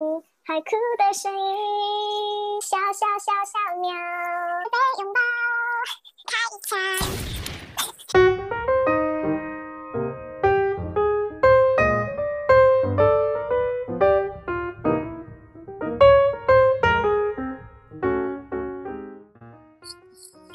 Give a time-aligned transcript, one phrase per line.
[0.00, 3.90] 海哭的声音，小小小小鸟
[4.70, 5.18] 被拥抱，
[6.28, 6.78] 开一场。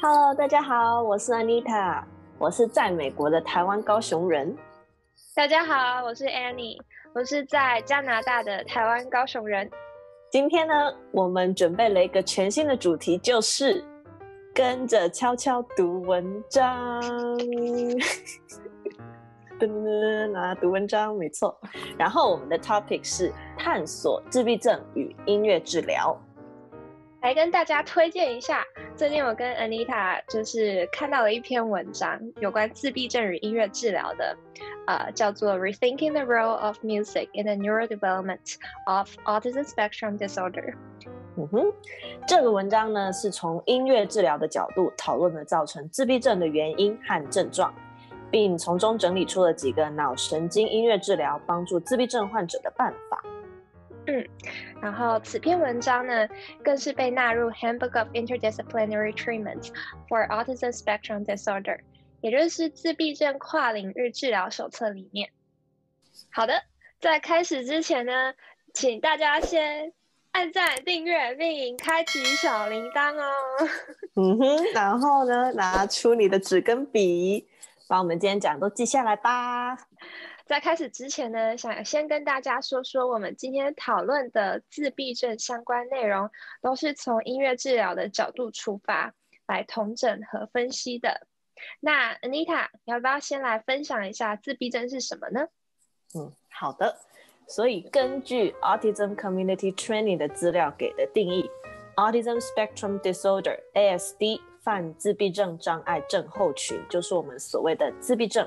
[0.00, 2.02] Hello，大家好，我是 Anita，
[2.38, 4.56] 我是在美国的台湾高雄人。
[5.34, 6.80] 大家好，我是 Annie，
[7.14, 9.70] 我是在加拿大的台湾高雄人。
[10.32, 10.74] 今天呢，
[11.12, 13.84] 我们准备了一个全新的主题，就是
[14.52, 17.00] 跟着悄悄读文章。
[19.60, 21.56] 噔噔噔，啊，读文章没错。
[21.96, 26.20] 然后我们的 topic 是探索自闭症与音乐治疗。
[27.24, 28.62] 来跟大家推荐一下，
[28.94, 34.36] 最近我跟 Anita 就是看到了一篇文章，有关自闭症与音乐治疗的，
[34.86, 40.74] 呃，叫做《Rethinking the Role of Music in the Neurodevelopment of Autism Spectrum Disorder》。
[41.38, 41.72] 嗯哼，
[42.28, 47.74] 这个文章呢是从音乐治疗的角度讨论了造成自闭症的原因和症状，
[48.30, 53.22] 并从中整理出了几个脑神经音乐治疗帮助自闭症患者的办法。
[54.06, 54.26] 嗯，
[54.82, 56.28] 然后此篇文章呢，
[56.62, 59.68] 更是被纳入 Handbook of Interdisciplinary Treatments
[60.08, 61.80] for Autism Spectrum Disorder，
[62.20, 65.30] 也就是自闭症跨领域治疗手册里面。
[66.30, 66.62] 好的，
[67.00, 68.34] 在开始之前呢，
[68.74, 69.92] 请大家先
[70.32, 73.32] 按赞、订阅并开启小铃铛哦。
[74.16, 77.48] 嗯哼，然后呢，拿出你的纸跟笔，
[77.88, 79.76] 把我们今天讲的都记下来吧。
[80.46, 89.14] 在开始之前呢，想先跟大家说说我们今天讨论的自闭症相关内容，都是从音乐治疗的角度出发
[89.46, 91.26] 来统整和分析的。
[91.80, 95.48] 那 Anita，要不要先来分享一下自闭症是什么呢？
[96.14, 96.94] 嗯，好的。
[97.46, 101.48] 所以根据 Autism Community Training 的资料给的定义
[101.96, 108.46] ，Autism Spectrum Disorder（ASD） 泛自闭症障碍症候群，就是我们所谓的自闭症。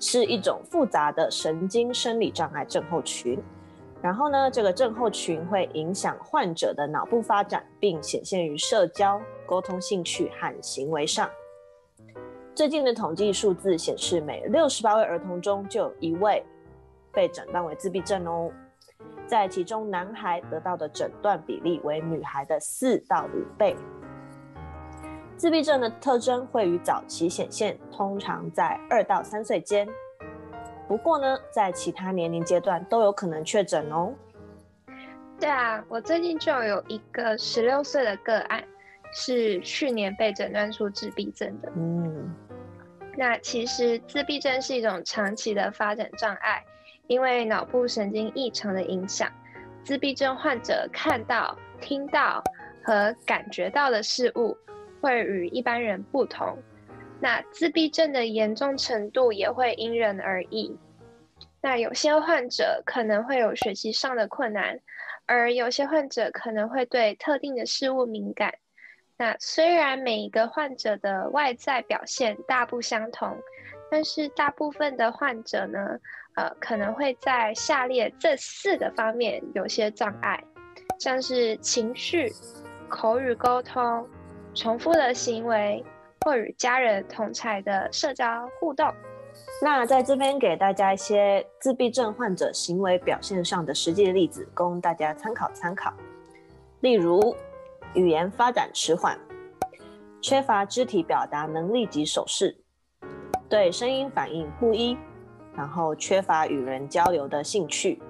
[0.00, 3.38] 是一种复杂的神经生理障碍症候群，
[4.00, 11.28] 然后呢，这个症候群会影响患者的脑部发展，并显现于社交、沟通、兴趣和行为上。
[12.54, 16.44] 最近的统计数字显示，每六十八位儿童中就有一位
[17.12, 18.50] 被诊断为自闭症哦，
[19.26, 23.76] 在其中，男孩得到的诊断比例为女孩的四到五倍。
[25.38, 29.86] 自闭症的特征会于早期显现，通常在二到三岁间。
[30.88, 34.12] 不过呢，在其他年龄阶段都有可能确诊哦。
[35.38, 38.64] 对啊，我最近就有一个十六岁的个案，
[39.12, 41.70] 是去年被诊断出自闭症的。
[41.76, 42.34] 嗯，
[43.16, 46.64] 那其实自闭症是一种长期的发展障碍，
[47.06, 49.30] 因为脑部神经异常的影响，
[49.84, 52.42] 自闭症患者看到、听到
[52.82, 54.58] 和感觉到的事物。
[55.00, 56.56] 会与一般人不同，
[57.20, 60.76] 那自闭症的严重程度也会因人而异。
[61.60, 64.78] 那有些患者可能会有学习上的困难，
[65.26, 68.54] 而有些患者可能会对特定的事物敏感。
[69.16, 73.36] 那虽然每一个患者的外在表现大不相同，
[73.90, 75.98] 但是大部分的患者呢，
[76.36, 80.40] 呃，可能会在下列这四个方面有些障碍，
[81.00, 82.32] 像是情绪、
[82.88, 84.08] 口语沟通。
[84.58, 85.84] 重复的行为
[86.22, 88.92] 或与家人同侪的社交互动。
[89.62, 95.92] 那在这边给大家一些自闭症患者行为表现上的实际例子，供大家参考参考。
[96.80, 97.36] 例如，
[97.94, 99.16] 语言发展迟缓，
[100.20, 102.56] 缺乏肢体表达能力及手势，
[103.48, 104.98] 对声音反应不一，
[105.54, 108.02] 然后缺乏与人交流的兴趣，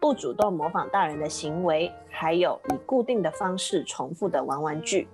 [0.00, 5.08] 不主动模仿大人的行为，还有以固定的方式重复的玩玩具。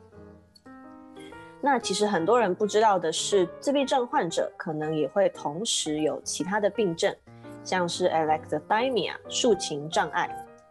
[1.64, 7.14] 那其实很多人不知道的是，自闭症患者可能也会同时有其他的病症，
[7.62, 10.28] 像是 alexithymia 述情障碍，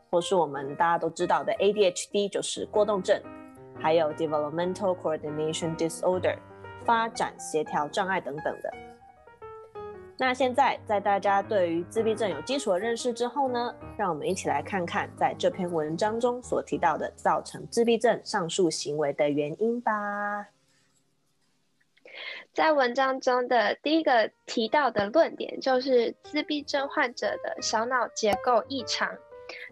[0.10, 3.22] 或是我们大家都知道的 ADHD 就是过动症，
[3.80, 6.38] 还有 developmental coordination disorder
[6.84, 8.74] 发展协调障碍等等的。
[10.18, 20.46] 那现在在大家对于自闭症有基础的认识之后呢，让我们一起来看看在这篇文章中所提到的造成自闭症上述行为的原因吧。
[22.54, 29.08] 在文章中的第一个提到的论点就是自闭症患者的小脑结构异常。
[29.10, 29.18] 嗯、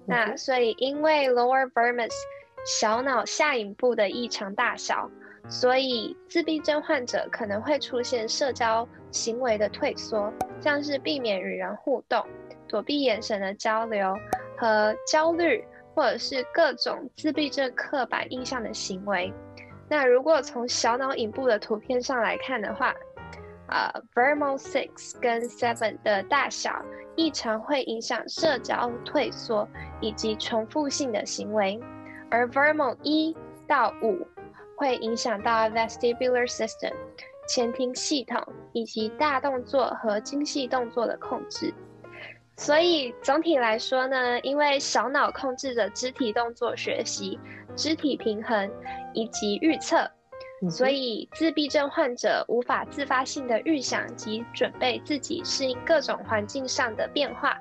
[0.05, 2.13] 那所以因为 lower vermis
[2.65, 5.09] 小脑下影部的异常大小，
[5.49, 12.25] 所以自闭症患者可能会出现社交行为的退缩，像是避免与人互动、
[12.67, 14.13] 躲避眼神的交流
[14.57, 15.65] 和焦虑
[15.95, 19.33] 或者是各种自闭症刻板印象的行为。
[19.89, 22.93] 那如果从小脑影部的图片上来看的话，
[23.67, 26.83] 呃，Vermont Six 跟 Seven 的大小
[27.15, 29.67] 异常会影响社交退缩
[29.99, 31.79] 以及重复性的行为，
[32.29, 33.35] 而 Vermont 一
[33.67, 34.27] 到五
[34.75, 36.93] 会影响到 Vestibular System
[37.47, 38.41] 前庭系统
[38.73, 41.73] 以及大动作和精细动作的控制。
[42.55, 47.39] 所以总体来说呢，因为小脑控制着肢体动作学习、
[47.75, 48.69] 肢体平衡
[49.13, 50.09] 以及预测。
[50.69, 57.57] 所以，自闭症患者无法自发性的预想及准备自己适应各种环境上的变化。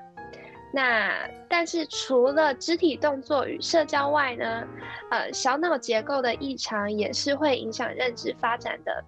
[0.72, 4.66] 那但是除了肢体动作与社交外呢，
[5.10, 9.04] 呃，小脑结构的异常也是会影响认知发展的。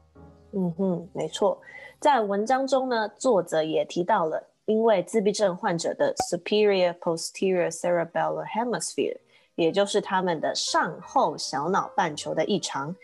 [0.52, 1.60] 嗯哼，没错。
[1.98, 9.18] 在文章中呢，作者也提到了，因为自闭症患者的 superior posterior cerebellar hemisphere，
[9.60, 12.96] 也就是他们的上后小脑半球的异常。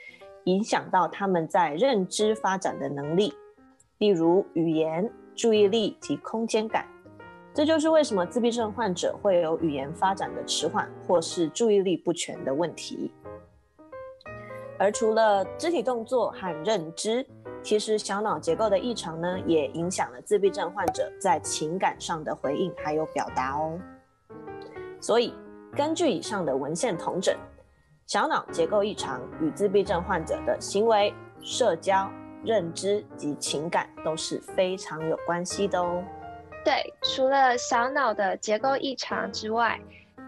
[0.44, 3.35] 影响到他们在认知发展的能力，
[3.99, 6.87] 例如语言、注意力及空间感。
[7.53, 13.11] 这就是为什么自闭症患者会有语言发展的迟缓或是注意力不全的问题。
[14.79, 17.26] 而除了肢体动作和认知，
[17.61, 23.76] 其实小脑结构的异常呢，也影响了自闭症患者在情感上的回应还有表达哦。
[25.00, 25.35] 所以，
[25.76, 27.37] 根据以上的文献统整。
[28.06, 31.12] 小脑结构异常与自闭症患者的行为、
[31.43, 32.11] 社交、
[32.43, 36.02] 认知及情感都是非常有关系的哦。
[36.64, 39.78] 对，除了小脑的结构异常之外，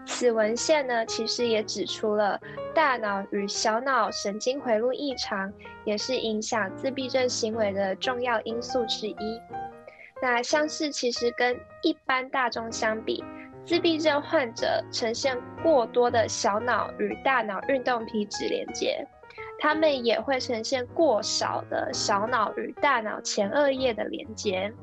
[0.05, 2.39] 此文献呢其实也指出了
[2.75, 5.51] 大脑与小脑神经回路异常
[5.83, 9.41] 也是影响自闭症行为的重要因素之一。
[10.21, 13.23] 那像是其实跟一般大众相比。
[13.69, 19.07] 自闭症患者呈现过多的小脑与大脑运动皮质连接，
[19.59, 24.73] 他们也会呈现过少的小脑与大脑前额叶的连接。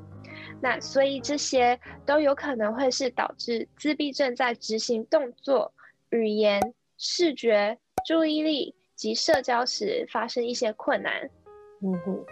[0.60, 5.72] 那所以这些都有可能会是导致自闭症在执行动作、
[6.10, 6.62] 语言、
[6.96, 11.28] 视觉、注意力及社交时发生一些困难。
[11.82, 12.24] 嗯哼。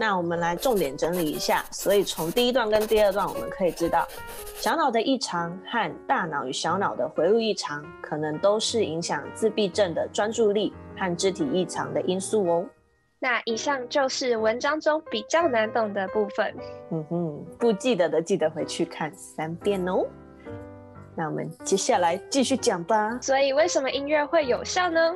[0.00, 4.08] 那我们来重点整理一下，所以从第一段跟第二段，我们可以知道，
[4.54, 12.64] 小脑的异常和大脑与小脑的回路异常，可能都是影响自闭症的专注力和肢体异常的因素哦。
[13.18, 16.56] 那以上就是文章中比较难懂的部分。
[16.92, 20.06] 嗯哼，不记得的记得回去看三遍哦。
[21.14, 23.18] 那我们接下来继续讲吧。
[23.20, 25.14] 所以为什么音乐会有效呢？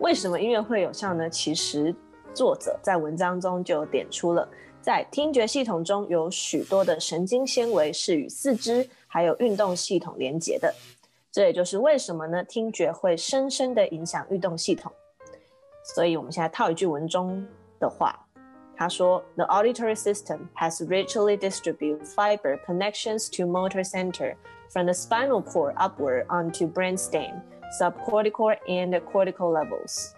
[0.00, 1.30] 为什么音乐会有效呢？
[1.30, 1.94] 其实。
[2.34, 4.48] 作者在文章中就点出了，
[4.80, 10.72] 在听觉系统中有许多的神经纤维是与四肢还有运动系统连接的，
[11.30, 12.42] 这也就是为什么呢？
[12.44, 14.90] 听觉会深深的影响运动系统。
[15.82, 17.44] 所以我们现在套一句文中
[17.78, 18.14] 的话，
[18.76, 24.36] 他说：“The auditory system has richly distributed fiber connections to motor center
[24.70, 27.42] from the spinal cord upward onto brainstem,
[27.78, 30.12] subcortical and cortical levels。”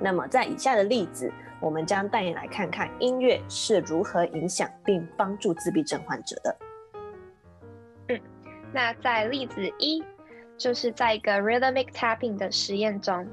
[0.00, 6.56] 那么，在以下的例子，我们将带你来看看音乐是如何影响并帮助自闭症患者的。
[8.08, 8.20] 嗯，
[8.72, 10.04] 那在例子一，
[10.56, 13.26] 就是在一个 rhythmic tapping 的实验中，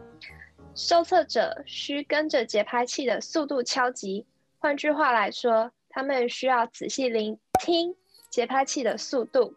[0.74, 4.25] 受测者需跟着节拍器的速度敲击。
[4.57, 7.95] 换句话来说，他们需要仔细聆听
[8.31, 9.53] 节拍器的速度，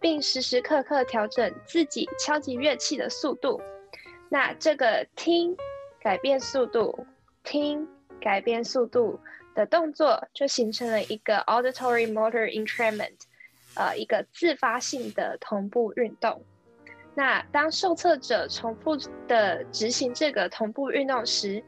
[0.00, 3.60] 并时时刻刻调整自己敲击乐器的速度。
[4.30, 5.54] 那这个听。
[6.06, 7.04] 改变速度，
[7.42, 7.84] 听
[8.20, 9.18] 改变速度
[9.56, 13.16] 的动作，就形成了一个 auditory motor entrainment，
[13.74, 16.44] 呃，一个自发性的同步运动。
[17.16, 18.96] 那当受测者重复
[19.26, 21.60] 的执行这个同步运动时，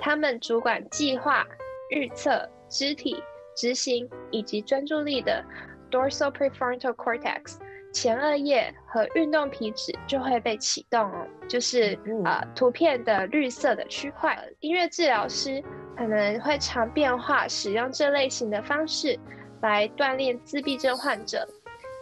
[0.00, 1.46] 他们主管计划、
[1.90, 3.22] 预测、肢体
[3.54, 5.44] 执行以及专注力的
[5.88, 7.60] dorsal prefrontal cortex。
[7.94, 14.36] 前额叶和运动皮质就会被启动哦，就是呃图片的绿色的区块。
[14.58, 15.62] 音乐治疗师
[15.96, 19.16] 可能会常变化使用这类型的方式
[19.62, 21.46] 来锻炼自闭症患者，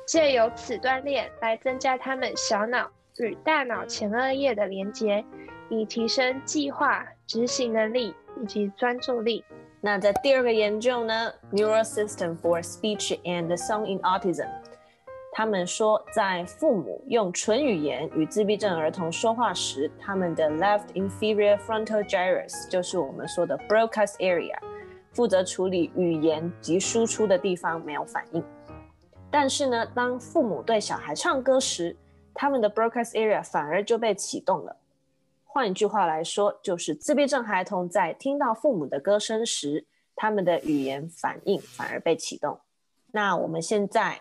[0.06, 5.22] 借由此锻炼来增加他们小脑与大脑前额叶的连接，
[5.68, 9.44] 以提升计划、执行能力以及专注力。
[9.82, 14.48] 那在第二个研究呢，Neural System for Speech and Song in Autism。
[15.34, 24.54] 他们说，在父母用纯语言与自闭症儿童说话时，他们的 left inferior frontal gyrus 就是我们说的 broadcast area，
[25.14, 28.44] 负责处理语言及输出的地方没有反应。
[29.30, 31.96] 但是呢，当父母对小孩唱歌时，
[32.34, 34.76] 他们的 broadcast area 反而就被启动了。
[35.44, 42.60] 换一句话来说，就是自闭症孩童在听到父母的歌声时，他们的语言反应反而被启动。
[43.12, 44.20] 那我们现在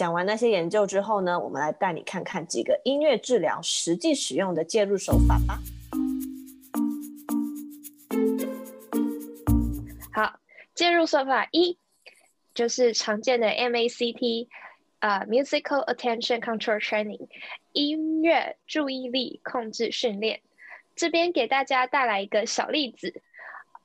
[0.00, 5.60] 讲完那些研究之后呢，我们来带你看看几个音乐治疗实际使用的介入手法吧。
[10.10, 10.40] 好，
[10.74, 11.76] 介入手法一
[12.54, 14.48] 就是常见的 MACT，
[15.00, 17.28] 呃，Musical Attention Control Training，
[17.74, 20.40] 音乐注意力控制训练。
[20.96, 23.20] 这边给大家带来一个小例子，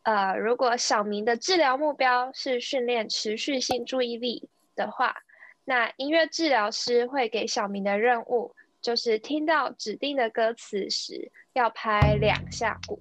[0.04, 5.18] 呃，如果小明的治疗目标是训练持续性注意力的话，
[5.66, 13.00] 那音乐治疗师会给小明的任务就是听到指定的歌词时要拍两下鼓。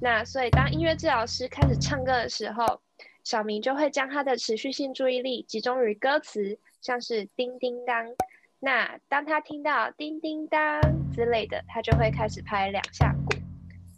[0.00, 2.80] 那所以当音乐治疗师开始唱歌的时候，
[3.24, 8.14] 小明就会将他的持续性注意力集中于歌词，像是叮叮当。
[8.60, 10.80] 那当他听到叮叮当
[11.12, 13.36] 之类的，他就会开始拍两下鼓。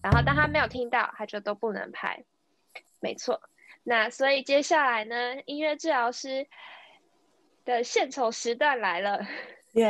[0.02, 2.24] 然后当他没有听到，他就都不能拍。
[2.98, 3.42] 没错。
[3.82, 6.46] 那所以接下来呢，音乐治疗师
[7.64, 9.20] 的献丑时段来了。
[9.74, 9.84] 耶！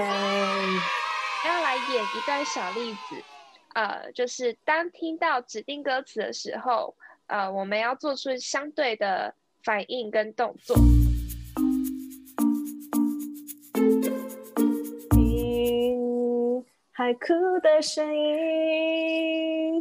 [1.46, 3.22] 要来演一段小例子。
[3.74, 6.94] 呃，就是当听到指定歌词的时候，
[7.28, 10.76] 呃，我们要做出相对的反应跟动作。
[15.10, 17.28] 听海哭
[17.62, 19.80] 的声音，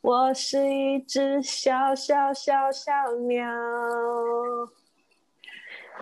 [0.00, 2.92] 我是一只小小小小
[3.26, 3.44] 鸟，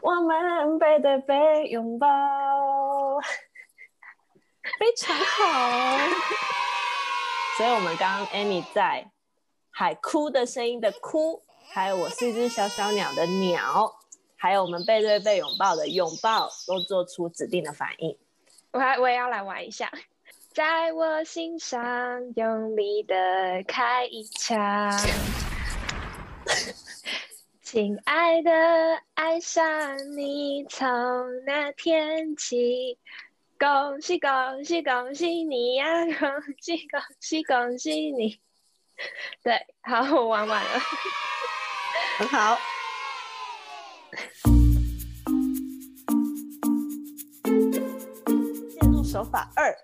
[0.02, 2.08] 我们背对背拥抱，
[4.80, 5.96] 非常好。
[7.56, 9.12] 所以，我们刚刚 Amy 在
[9.70, 13.94] 海哭的声音的哭，还有我是一只小小鸟的鸟，
[14.36, 18.18] 还有我们背对背拥抱的拥抱，都做出指定的反应。
[18.72, 19.88] 我还我也要来玩一下。
[20.52, 21.80] 在我心上
[22.34, 23.14] 用力的
[23.68, 24.58] 开一枪，
[27.72, 28.52] 亲爱的，
[29.14, 30.86] 爱上你从
[31.46, 32.98] 那天起，
[33.58, 36.28] 恭喜恭喜恭喜你呀，恭
[36.60, 38.38] 喜恭喜恭喜你。
[39.42, 40.70] 对，好，我玩完了，
[42.18, 42.58] 很好。
[48.68, 49.74] 介入手法二。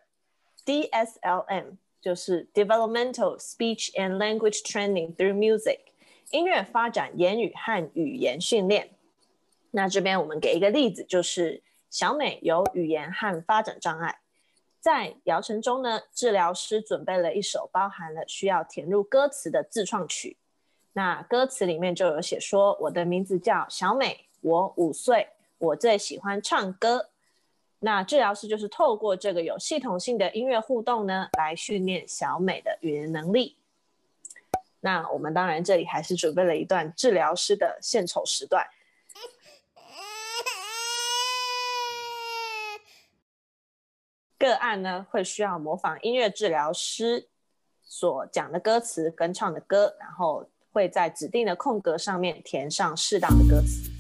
[0.67, 5.79] DSLM 就是 Developmental Speech and Language Training through Music，
[6.31, 8.91] 音乐发展言语和语言训练。
[9.71, 14.19] 那这边我们给一个例子，就是小美有语言和发展障碍，
[14.81, 20.37] 在疗程中呢，治疗师准备了一首包含了需要填入歌词的自创曲。
[20.95, 27.11] 那歌词里面就有写说：“我的名字叫小美，我五岁，我最喜欢唱歌。”
[27.81, 33.58] 那治疗师就是透过这个有系统性的音乐互动呢，来训练小美的语言能力。
[34.81, 38.67] 那我们当然这里还是准备了一段治疗师的献丑时段。
[44.39, 47.29] 个案呢会需要模仿音乐治疗师
[47.83, 53.91] 所讲的歌词跟唱的歌，然后会在指定的空格上面填上适当的歌词。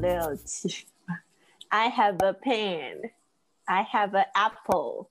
[0.00, 1.22] 六七八，
[1.68, 3.12] I have a pen.
[3.64, 5.08] I have an apple.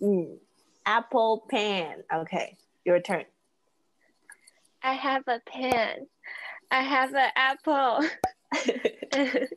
[0.00, 0.40] 嗯
[0.83, 2.03] ，apple pen.
[2.11, 3.25] Okay, your turn.
[4.81, 6.07] I have a pen.
[6.69, 8.07] I have an apple.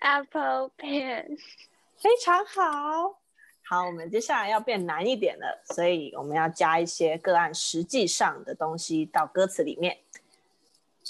[0.00, 1.38] apple pen.
[1.98, 3.20] 非常好。
[3.66, 9.98] 好，我们接下来要变难一点了，所以我们要加一些个案实际上的东西到歌词里面。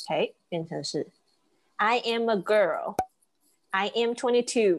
[0.09, 1.09] OK，变成是。
[1.77, 2.97] I am a girl.
[3.71, 4.77] I am 22.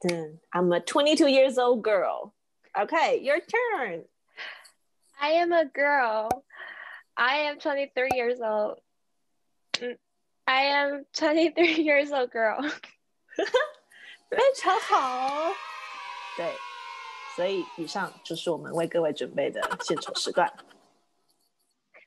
[0.00, 2.32] Then I'm a 22 years old girl.
[2.77, 4.03] Okay, your turn.
[5.19, 6.29] I am a girl.
[7.15, 8.79] I am 23 years old.
[10.45, 12.61] I am 23 years old girl.
[14.29, 15.53] 非常好。
[16.35, 16.51] 对，
[17.35, 20.51] 所以以上就是我们为各位准备的献丑时段。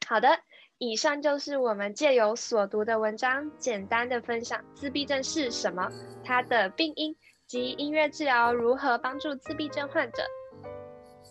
[0.07, 0.39] 好的。
[0.81, 5.91] 以上就是我们借由所读的文章，简单的分享自闭症是什么，
[6.25, 7.17] 它的病因
[7.49, 10.23] 及音乐治疗如何帮助自闭症患者。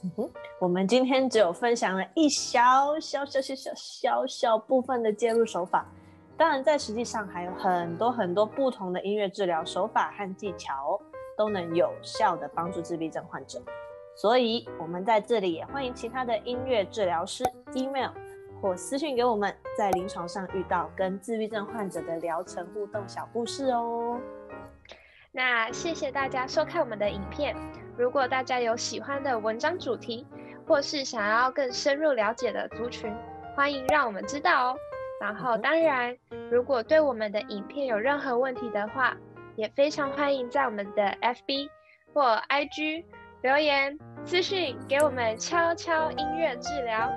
[0.03, 5.85] 嗯哼，我们今天只有分享了一小小小小小小小部分的介入手法，
[6.37, 10.99] 当然在实际上还有很多很多不同的音乐治疗手法和技巧，
[11.35, 13.59] 都能有效的帮助自闭症患者。
[14.15, 18.11] 所以，我们在这里也欢迎其他的音乐治疗师 email。
[18.59, 24.19] 或私信给我们，在临床上遇到跟自闭症患者的疗程互动小故事哦。
[25.31, 27.55] 那谢谢大家收看我们的影片。
[27.97, 30.25] 如果大家有喜欢的文章主题，
[30.67, 33.11] 或是想要更深入了解的族群，
[33.55, 34.77] 欢迎让我们知道哦。
[35.19, 36.15] 然后，当然，
[36.51, 39.17] 如果对我们的影片有任何问题的话，
[39.55, 41.69] 也非常欢迎在我们的 FB
[42.13, 43.03] 或 IG
[43.41, 47.11] 留言私讯给我们悄悄音乐治疗。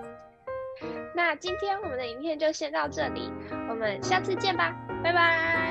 [1.14, 3.30] 那今天我们的影片就先到这里，
[3.68, 5.69] 我们下次见吧，拜拜。